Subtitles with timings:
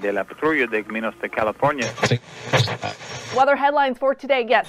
[0.00, 1.90] De la patrulla de Minos de California.
[3.36, 4.46] Weather headlines for today.
[4.48, 4.66] Yes.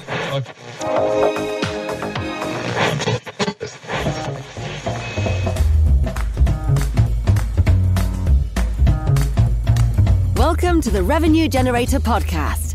[10.35, 12.74] Welcome to the Revenue Generator Podcast,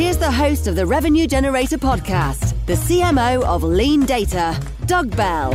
[0.00, 5.50] Here's the host of the Revenue Generator podcast, the CMO of LeanData, Doug Bell.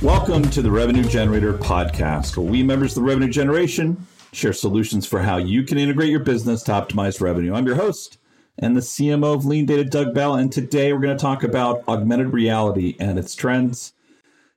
[0.00, 5.06] Welcome to the Revenue Generator podcast, where we members of the revenue generation share solutions
[5.06, 7.52] for how you can integrate your business to optimize revenue.
[7.52, 8.16] I'm your host
[8.58, 12.32] and the CMO of LeanData, Doug Bell, and today we're going to talk about augmented
[12.32, 13.92] reality and its trends.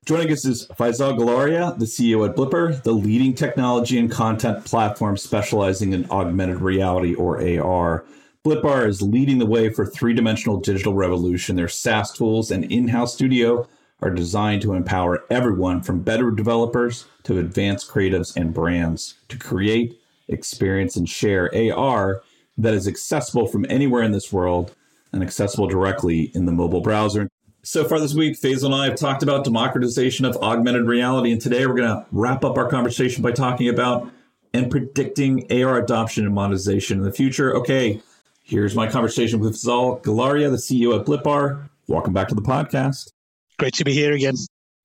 [0.06, 5.18] Joining us is Faisal Galaria, the CEO at Blippar, the leading technology and content platform
[5.18, 8.06] specializing in augmented reality or AR.
[8.46, 11.56] Blippar is leading the way for three dimensional digital revolution.
[11.56, 13.68] Their SaaS tools and in house studio
[14.02, 20.00] are designed to empower everyone from better developers to advanced creatives and brands to create,
[20.28, 22.22] experience, and share AR
[22.56, 24.76] that is accessible from anywhere in this world
[25.12, 27.28] and accessible directly in the mobile browser.
[27.64, 31.42] So far this week, Faisal and I have talked about democratization of augmented reality, and
[31.42, 34.12] today we're going to wrap up our conversation by talking about
[34.54, 37.56] and predicting AR adoption and monetization in the future.
[37.56, 38.04] Okay,
[38.46, 41.68] here's my conversation with Faisal Galaria, the CEO at Blippar.
[41.88, 43.10] Welcome back to the podcast.
[43.58, 44.36] Great to be here again.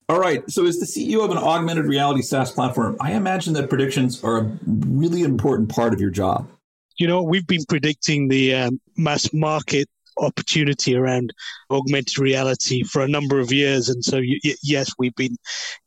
[0.09, 0.43] All right.
[0.49, 4.39] So, as the CEO of an augmented reality SaaS platform, I imagine that predictions are
[4.39, 6.49] a really important part of your job.
[6.97, 11.33] You know, we've been predicting the um, mass market opportunity around
[11.69, 15.37] augmented reality for a number of years, and so y- yes, we've been, you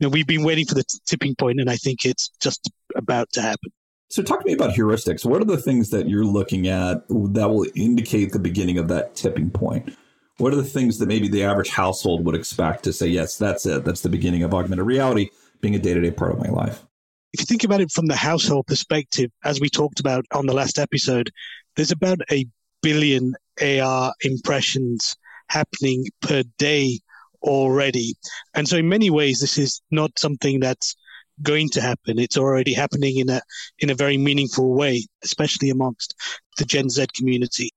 [0.01, 3.31] know, we've been waiting for the t- tipping point, and I think it's just about
[3.35, 3.71] to happen.
[4.11, 5.25] So, talk to me about heuristics.
[5.25, 9.17] What are the things that you're looking at that will indicate the beginning of that
[9.17, 9.97] tipping point?
[10.39, 13.67] What are the things that maybe the average household would expect to say, yes, that's
[13.67, 16.49] it, that's the beginning of augmented reality being a day to day part of my
[16.49, 16.85] life?
[17.33, 20.55] If you think about it from the household perspective, as we talked about on the
[20.55, 21.31] last episode,
[21.77, 22.47] there's about a
[22.83, 25.17] billion AR impressions
[25.49, 27.01] happening per day
[27.43, 28.15] already.
[28.55, 30.95] And so in many ways, this is not something that's
[31.43, 32.19] going to happen.
[32.19, 33.41] It's already happening in a,
[33.79, 36.15] in a very meaningful way, especially amongst
[36.59, 37.71] the Gen Z community.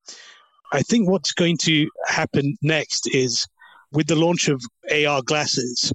[0.71, 3.47] I think what's going to happen next is
[3.91, 5.93] with the launch of AR glasses,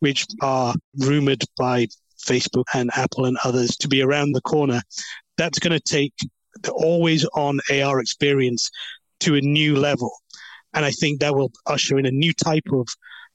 [0.00, 1.86] which are rumored by
[2.22, 4.82] Facebook and Apple and others to be around the corner,
[5.36, 6.14] that's going to take
[6.62, 8.70] the always on AR experience
[9.20, 10.12] to a new level.
[10.74, 12.86] And I think that will usher in a new type of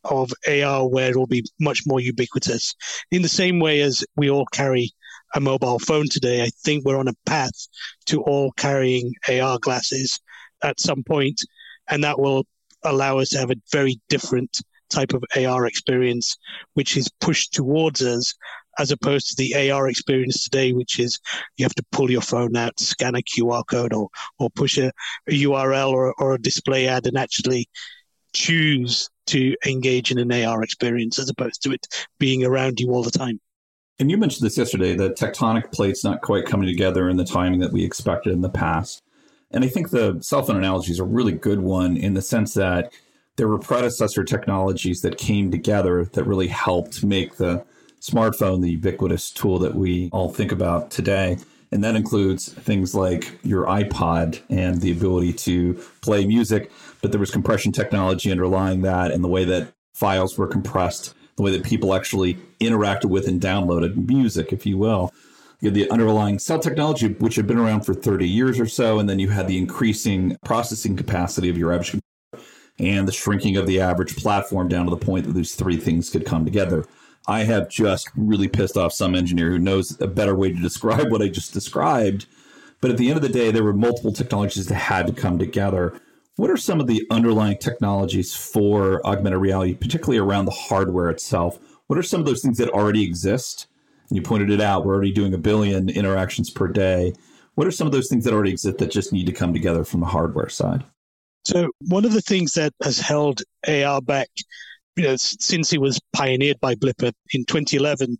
[0.04, 2.76] of AR where it will be much more ubiquitous.
[3.12, 4.92] In the same way as we all carry
[5.36, 7.68] a mobile phone today, I think we're on a path
[8.08, 10.20] to all carrying AR glasses
[10.64, 11.42] at some point,
[11.90, 12.46] and that will
[12.84, 16.38] allow us to have a very different type of AR experience,
[16.74, 18.34] which is pushed towards us
[18.80, 21.20] as opposed to the AR experience today, which is
[21.58, 24.10] you have to pull your phone out, scan a QR code, or
[24.40, 24.92] or push a,
[25.28, 27.68] a URL or, or a display ad and actually
[28.34, 31.88] choose to engage in an AR experience as opposed to it
[32.20, 33.40] being around you all the time.
[34.00, 37.60] And you mentioned this yesterday the tectonic plates not quite coming together in the timing
[37.62, 39.02] that we expected in the past.
[39.52, 42.54] And I think the cell phone analogy is a really good one in the sense
[42.56, 42.92] that
[43.38, 47.64] there were predecessor technologies that came together that really helped make the
[48.02, 51.38] smartphone the ubiquitous tool that we all think about today.
[51.72, 56.72] And that includes things like your iPod and the ability to play music.
[57.02, 61.44] But there was compression technology underlying that and the way that files were compressed, the
[61.44, 65.14] way that people actually interacted with and downloaded music, if you will.
[65.60, 69.00] You had the underlying cell technology, which had been around for 30 years or so.
[69.00, 72.04] And then you had the increasing processing capacity of your average computer
[72.80, 76.10] and the shrinking of the average platform down to the point that these three things
[76.10, 76.86] could come together.
[77.28, 81.12] I have just really pissed off some engineer who knows a better way to describe
[81.12, 82.26] what I just described.
[82.80, 85.40] But at the end of the day, there were multiple technologies that had to come
[85.40, 86.00] together.
[86.36, 91.60] What are some of the underlying technologies for augmented reality, particularly around the hardware itself?
[91.88, 93.68] What are some of those things that already exist?
[94.10, 97.14] And you pointed it out, we're already doing a billion interactions per day.
[97.56, 99.84] What are some of those things that already exist that just need to come together
[99.84, 100.84] from the hardware side?
[101.44, 104.30] So, one of the things that has held AR back
[104.98, 108.18] you know, since it was pioneered by Blippar in 2011,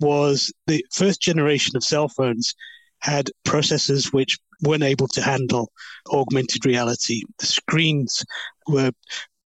[0.00, 2.54] was the first generation of cell phones
[3.00, 5.72] had processors which weren't able to handle
[6.12, 7.22] augmented reality.
[7.38, 8.22] The screens
[8.68, 8.92] were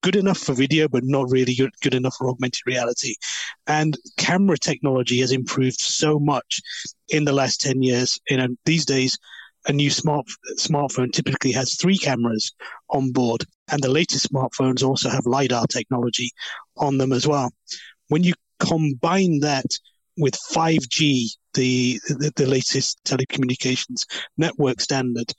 [0.03, 3.15] good enough for video, but not really good, good enough for augmented reality.
[3.67, 6.61] And camera technology has improved so much
[7.11, 8.19] in the last 10 years.
[8.29, 9.19] You know, these days,
[9.67, 10.27] a new smart
[10.59, 12.53] smartphone typically has three cameras
[12.91, 16.31] on board, and the latest smartphones also have lidar technology
[16.77, 17.53] on them as well.
[18.09, 19.67] When you combine that
[20.19, 24.05] with 5G, the, the, the latest telecommunications
[24.37, 25.33] network standard,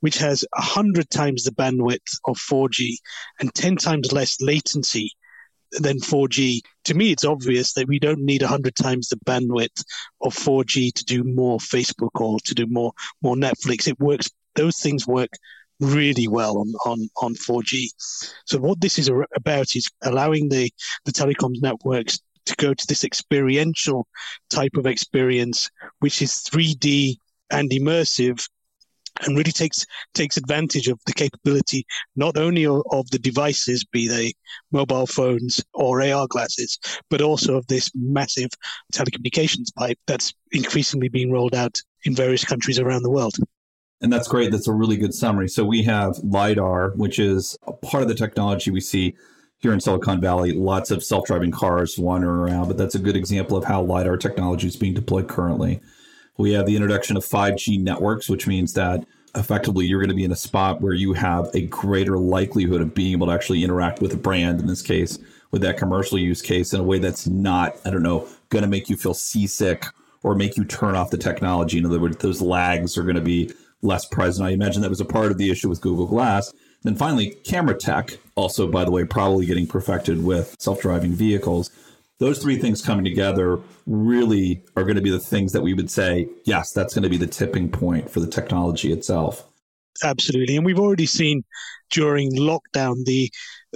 [0.00, 2.94] which has 100 times the bandwidth of 4G
[3.40, 5.12] and 10 times less latency
[5.72, 6.60] than 4G.
[6.84, 9.84] To me, it's obvious that we don't need 100 times the bandwidth
[10.22, 12.92] of 4G to do more Facebook or to do more,
[13.22, 13.88] more Netflix.
[13.88, 15.30] It works, those things work
[15.80, 17.88] really well on, on, on 4G.
[18.46, 20.70] So what this is about is allowing the,
[21.04, 24.06] the telecoms networks to go to this experiential
[24.50, 27.16] type of experience, which is 3D
[27.50, 28.48] and immersive
[29.20, 29.84] and really takes
[30.14, 31.84] takes advantage of the capability
[32.16, 34.32] not only of, of, the devices, be they
[34.72, 36.78] mobile phones or AR glasses,
[37.10, 38.50] but also of this massive
[38.92, 43.34] telecommunications pipe that's increasingly being rolled out in various countries around the world.
[44.00, 44.52] And that's great.
[44.52, 45.48] That's a really good summary.
[45.48, 49.16] So we have LiDAR, which is a part of the technology we see
[49.58, 50.52] here in Silicon Valley.
[50.52, 54.18] Lots of self driving cars wandering around, but that's a good example of how LiDAR
[54.18, 55.80] technology is being deployed currently.
[56.38, 59.04] We have the introduction of 5G networks, which means that
[59.34, 62.94] effectively you're going to be in a spot where you have a greater likelihood of
[62.94, 65.18] being able to actually interact with a brand, in this case,
[65.50, 68.68] with that commercial use case in a way that's not, I don't know, going to
[68.68, 69.84] make you feel seasick
[70.22, 71.78] or make you turn off the technology.
[71.78, 73.52] In other words, those lags are going to be
[73.82, 74.46] less present.
[74.46, 76.52] I imagine that was a part of the issue with Google Glass.
[76.82, 81.70] Then finally, camera tech, also, by the way, probably getting perfected with self driving vehicles.
[82.18, 85.90] Those three things coming together really are going to be the things that we would
[85.90, 89.46] say, yes, that's going to be the tipping point for the technology itself.
[90.02, 90.56] Absolutely.
[90.56, 91.44] And we've already seen
[91.90, 93.30] during lockdown the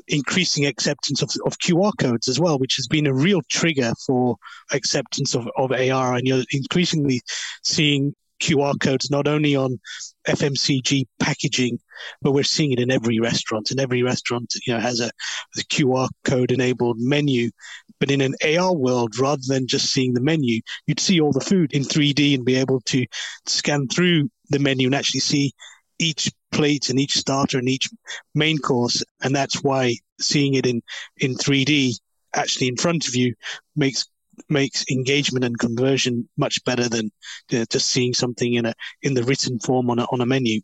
[0.09, 4.37] increasing acceptance of, of QR codes as well, which has been a real trigger for
[4.73, 6.15] acceptance of, of AR.
[6.15, 7.23] And you're increasingly
[7.63, 9.79] seeing QR codes not only on
[10.27, 11.79] FMCG packaging,
[12.23, 13.71] but we're seeing it in every restaurant.
[13.71, 15.11] And every restaurant, you know, has a,
[15.57, 17.51] a QR code enabled menu.
[18.01, 21.41] But in an AR world, rather than just seeing the menu, you'd see all the
[21.41, 23.07] food in 3D and be able to
[23.47, 25.53] scan through the menu and actually see
[25.99, 27.89] each plate and each starter and each
[28.35, 29.05] main course.
[29.23, 30.83] And that's why seeing it in,
[31.19, 32.01] in 3D
[32.35, 33.35] actually in front of you
[33.77, 34.07] makes
[34.49, 37.11] makes engagement and conversion much better than
[37.51, 40.27] you know, just seeing something in a in the written form on a on a
[40.27, 40.61] menu.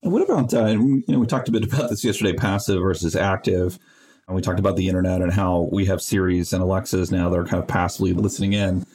[0.00, 3.78] What about uh, you know we talked a bit about this yesterday, passive versus active.
[4.30, 7.36] And we talked about the internet and how we have Siris and Alexas now that
[7.36, 8.86] are kind of passively listening in.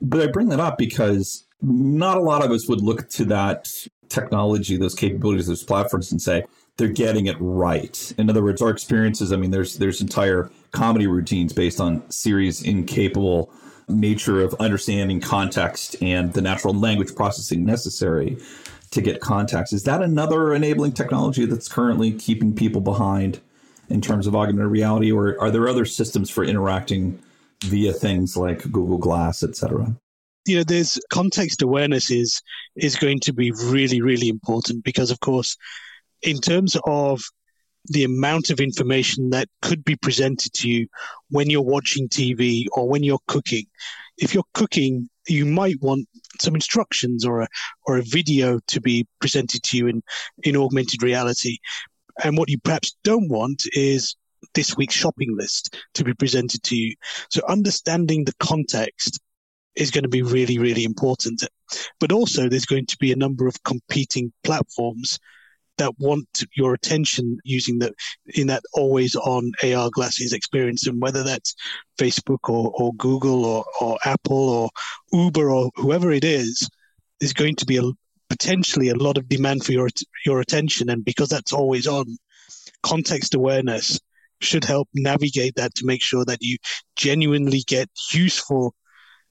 [0.00, 3.68] But I bring that up because not a lot of us would look to that
[4.08, 6.44] technology, those capabilities, those platforms, and say
[6.76, 8.14] they're getting it right.
[8.16, 9.32] In other words, our experiences.
[9.32, 13.52] I mean, there's there's entire comedy routines based on Siri's incapable
[13.88, 18.38] nature of understanding context and the natural language processing necessary
[18.92, 19.72] to get context.
[19.72, 23.40] Is that another enabling technology that's currently keeping people behind
[23.90, 27.20] in terms of augmented reality, or are there other systems for interacting
[27.64, 29.94] via things like Google Glass, et cetera?
[30.46, 32.40] You know, there's context awareness is
[32.76, 35.56] is going to be really, really important because, of course,
[36.22, 37.20] in terms of
[37.86, 40.86] the amount of information that could be presented to you
[41.30, 43.66] when you're watching TV or when you're cooking.
[44.18, 46.06] If you're cooking, you might want
[46.40, 47.48] some instructions or a
[47.86, 50.02] or a video to be presented to you in,
[50.42, 51.58] in augmented reality.
[52.22, 54.16] And what you perhaps don't want is
[54.54, 56.94] this week's shopping list to be presented to you.
[57.30, 59.20] So understanding the context
[59.76, 61.44] is going to be really, really important.
[61.98, 65.18] But also there's going to be a number of competing platforms
[65.78, 67.92] that want your attention using the
[68.34, 71.54] in that always on AR glasses experience, and whether that's
[71.98, 74.68] Facebook or, or Google or, or Apple or
[75.12, 76.68] Uber or whoever it is,
[77.18, 77.90] there's going to be a
[78.30, 79.88] potentially a lot of demand for your
[80.24, 82.06] your attention, and because that's always on,
[82.82, 84.00] context awareness
[84.40, 86.56] should help navigate that to make sure that you
[86.96, 88.74] genuinely get useful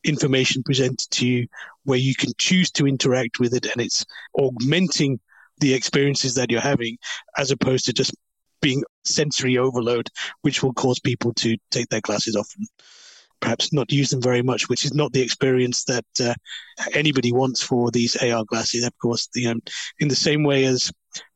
[0.03, 1.47] information presented to you
[1.83, 4.05] where you can choose to interact with it and it's
[4.37, 5.19] augmenting
[5.59, 6.97] the experiences that you're having
[7.37, 8.15] as opposed to just
[8.61, 10.09] being sensory overload,
[10.41, 12.47] which will cause people to take their glasses off
[13.41, 16.33] perhaps not use them very much, which is not the experience that uh,
[16.93, 18.85] anybody wants for these AR glasses.
[18.85, 19.61] Of course, the, um,
[19.99, 20.91] in the same way as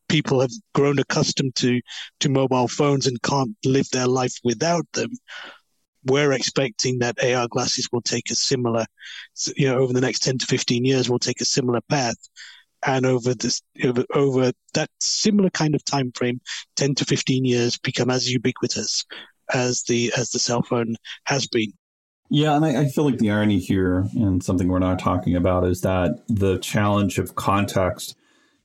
[0.10, 1.82] people have grown accustomed to,
[2.20, 5.10] to mobile phones and can't live their life without them,
[6.06, 8.86] we're expecting that AR glasses will take a similar,
[9.56, 12.18] you know, over the next 10 to 15 years, will take a similar path
[12.86, 16.42] and over this over, over that similar kind of time frame,
[16.76, 19.06] ten to fifteen years, become as ubiquitous
[19.54, 20.96] as the as the cell phone
[21.26, 21.72] has been.
[22.30, 25.66] Yeah, and I, I, feel like the irony here, and something we're not talking about,
[25.66, 28.16] is that the challenge of context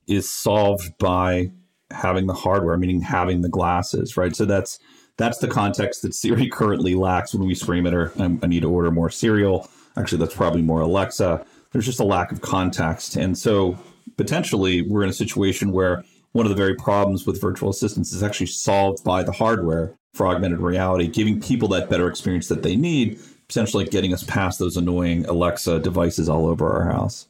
[0.07, 1.51] is solved by
[1.91, 4.35] having the hardware, meaning having the glasses, right?
[4.35, 4.79] So that's
[5.17, 8.11] that's the context that Siri currently lacks when we scream at her.
[8.17, 9.69] I, I need to order more cereal.
[9.97, 11.45] Actually, that's probably more Alexa.
[11.71, 13.77] There's just a lack of context, and so
[14.17, 18.23] potentially we're in a situation where one of the very problems with virtual assistants is
[18.23, 22.75] actually solved by the hardware for augmented reality, giving people that better experience that they
[22.75, 27.27] need, potentially getting us past those annoying Alexa devices all over our house.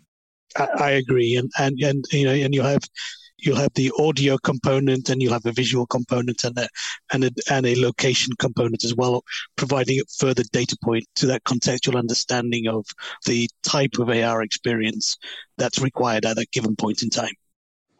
[0.57, 2.81] I, I agree, and and and you know, and you have
[3.41, 6.67] you'll have the audio component and you'll have a visual component and a,
[7.13, 9.23] and a, and a location component as well,
[9.55, 12.85] providing a further data point to that contextual understanding of
[13.25, 15.17] the type of AR experience
[15.57, 17.33] that's required at that given point in time.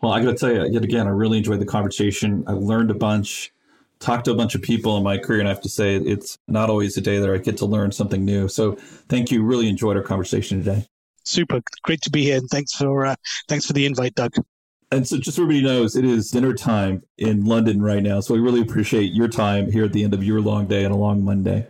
[0.02, 2.44] Well, I got to tell you, yet again, I really enjoyed the conversation.
[2.48, 3.52] I learned a bunch,
[4.00, 6.38] talked to a bunch of people in my career, and I have to say, it's
[6.48, 8.48] not always a day that I get to learn something new.
[8.48, 8.74] So,
[9.10, 9.44] thank you.
[9.44, 10.86] Really enjoyed our conversation today.
[11.26, 13.16] Super, great to be here, and thanks for uh,
[13.48, 14.34] thanks for the invite, Doug.
[14.92, 18.22] And so, just so everybody knows, it is dinner time in London right now.
[18.22, 20.94] So, we really appreciate your time here at the end of your long day and
[20.94, 21.68] a long Monday.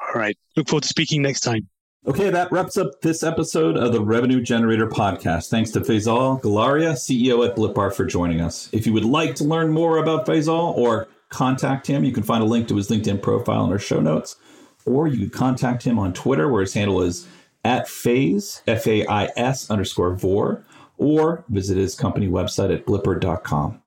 [0.00, 0.36] All right.
[0.56, 1.68] Look forward to speaking next time.
[2.06, 5.48] Okay, that wraps up this episode of the Revenue Generator Podcast.
[5.50, 8.68] Thanks to Faisal Galaria, CEO at Blippar, for joining us.
[8.70, 12.42] If you would like to learn more about Faisal or contact him, you can find
[12.42, 14.36] a link to his LinkedIn profile in our show notes,
[14.84, 17.26] or you can contact him on Twitter, where his handle is
[17.64, 20.64] at phase, F A I S underscore Vor,
[20.98, 23.82] or visit his company website at blippar.com.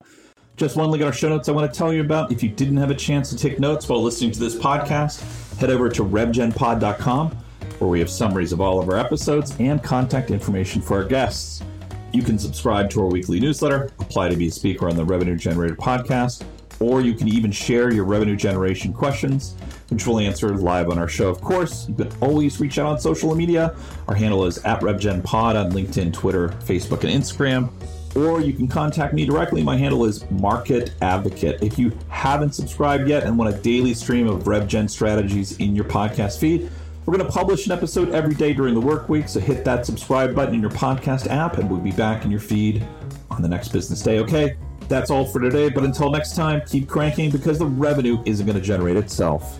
[0.57, 2.31] Just one link in our show notes I want to tell you about.
[2.31, 5.69] If you didn't have a chance to take notes while listening to this podcast, head
[5.69, 7.37] over to revgenpod.com
[7.79, 11.63] where we have summaries of all of our episodes and contact information for our guests.
[12.11, 15.37] You can subscribe to our weekly newsletter, apply to be a speaker on the Revenue
[15.37, 16.43] Generator podcast,
[16.79, 19.55] or you can even share your revenue generation questions,
[19.89, 21.29] which we'll answer live on our show.
[21.29, 23.75] Of course, you can always reach out on social media.
[24.07, 27.69] Our handle is at RevGenPod on LinkedIn, Twitter, Facebook, and Instagram.
[28.15, 29.61] Or you can contact me directly.
[29.61, 31.61] My handle is Market Advocate.
[31.61, 35.85] If you haven't subscribed yet and want a daily stream of RevGen strategies in your
[35.85, 36.71] podcast feed,
[37.05, 39.85] we're going to publish an episode every day during the work week, so hit that
[39.85, 42.85] subscribe button in your podcast app, and we'll be back in your feed
[43.31, 44.19] on the next business day.
[44.19, 44.55] Okay,
[44.89, 48.57] that's all for today, but until next time, keep cranking because the revenue isn't going
[48.57, 49.59] to generate itself.